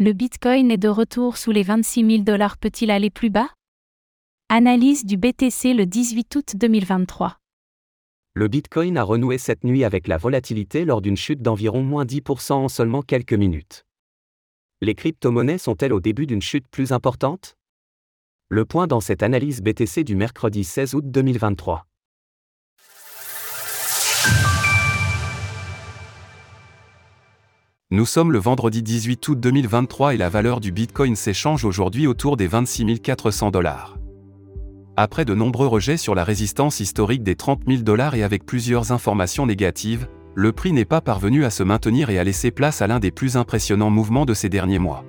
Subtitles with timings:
[0.00, 2.56] Le Bitcoin est de retour sous les 26 000 dollars.
[2.56, 3.48] Peut-il aller plus bas?
[4.48, 7.36] Analyse du BTC le 18 août 2023.
[8.34, 12.52] Le Bitcoin a renoué cette nuit avec la volatilité lors d'une chute d'environ moins 10%
[12.52, 13.86] en seulement quelques minutes.
[14.82, 17.56] Les crypto-monnaies sont-elles au début d'une chute plus importante?
[18.50, 21.87] Le point dans cette analyse BTC du mercredi 16 août 2023.
[27.90, 32.36] Nous sommes le vendredi 18 août 2023 et la valeur du Bitcoin s'échange aujourd'hui autour
[32.36, 33.96] des 26 400 dollars.
[34.98, 38.92] Après de nombreux rejets sur la résistance historique des 30 000 dollars et avec plusieurs
[38.92, 42.86] informations négatives, le prix n'est pas parvenu à se maintenir et à laisser place à
[42.88, 45.06] l'un des plus impressionnants mouvements de ces derniers mois.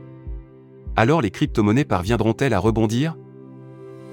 [0.95, 3.17] Alors les crypto-monnaies parviendront-elles à rebondir?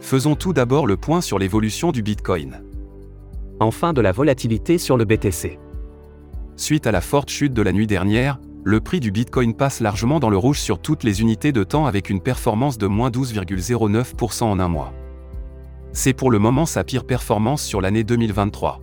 [0.00, 2.64] Faisons tout d'abord le point sur l'évolution du Bitcoin.
[3.60, 5.60] Enfin de la volatilité sur le BTC.
[6.56, 10.18] Suite à la forte chute de la nuit dernière, le prix du Bitcoin passe largement
[10.18, 14.42] dans le rouge sur toutes les unités de temps avec une performance de moins 12,09%
[14.42, 14.92] en un mois.
[15.92, 18.80] C'est pour le moment sa pire performance sur l'année 2023.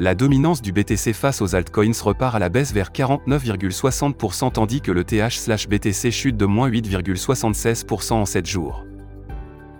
[0.00, 4.90] La dominance du BTC face aux altcoins repart à la baisse vers 49,60% tandis que
[4.90, 8.84] le TH/BTC chute de moins 8,76% en 7 jours.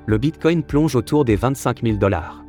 [0.07, 2.45] Le Bitcoin plonge autour des 25 000 dollars.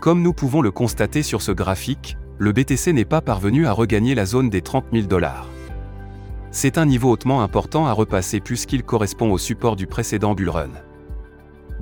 [0.00, 4.16] Comme nous pouvons le constater sur ce graphique, le BTC n'est pas parvenu à regagner
[4.16, 5.48] la zone des 30 000 dollars.
[6.50, 10.70] C'est un niveau hautement important à repasser puisqu'il correspond au support du précédent bullrun.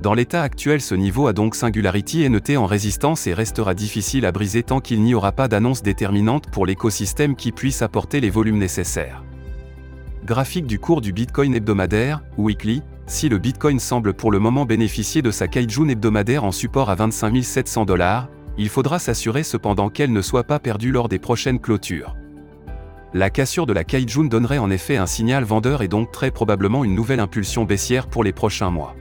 [0.02, 4.26] Dans l'état actuel, ce niveau a donc Singularity est noté en résistance et restera difficile
[4.26, 8.28] à briser tant qu'il n'y aura pas d'annonce déterminante pour l'écosystème qui puisse apporter les
[8.28, 9.24] volumes nécessaires.
[10.26, 15.22] Graphique du cours du Bitcoin hebdomadaire, weekly, si le Bitcoin semble pour le moment bénéficier
[15.22, 18.28] de sa Kaijun hebdomadaire en support à 25 700 dollars,
[18.58, 22.16] il faudra s'assurer cependant qu'elle ne soit pas perdue lors des prochaines clôtures.
[23.12, 26.84] La cassure de la Kaijun donnerait en effet un signal vendeur et donc très probablement
[26.84, 28.94] une nouvelle impulsion baissière pour les prochains mois.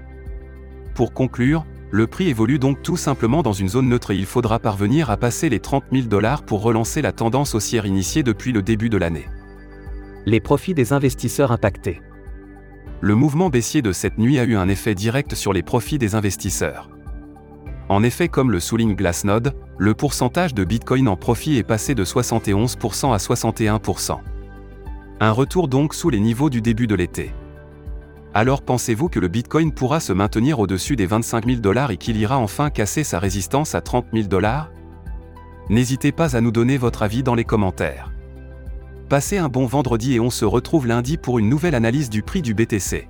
[0.95, 4.59] Pour conclure, le prix évolue donc tout simplement dans une zone neutre et il faudra
[4.59, 8.61] parvenir à passer les 30 000 dollars pour relancer la tendance haussière initiée depuis le
[8.61, 9.27] début de l'année.
[10.25, 12.01] Les profits des investisseurs impactés.
[13.01, 16.15] Le mouvement baissier de cette nuit a eu un effet direct sur les profits des
[16.15, 16.89] investisseurs.
[17.89, 22.05] En effet, comme le souligne Glassnode, le pourcentage de Bitcoin en profit est passé de
[22.05, 24.19] 71% à 61%.
[25.19, 27.33] Un retour donc sous les niveaux du début de l'été.
[28.35, 32.15] Alors pensez-vous que le Bitcoin pourra se maintenir au-dessus des 25 000 dollars et qu'il
[32.17, 34.71] ira enfin casser sa résistance à 30 000 dollars?
[35.69, 38.11] N'hésitez pas à nous donner votre avis dans les commentaires.
[39.09, 42.43] Passez un bon vendredi et on se retrouve lundi pour une nouvelle analyse du prix
[42.43, 43.09] du BTC.